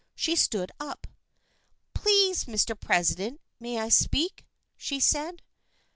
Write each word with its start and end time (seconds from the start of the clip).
She 0.15 0.35
stood 0.35 0.71
up." 0.79 1.05
Please, 1.93 2.45
Mr. 2.45 2.73
President, 2.75 3.39
may 3.59 3.77
I 3.77 3.89
speak?" 3.89 4.47
she 4.75 4.99
said. 4.99 5.43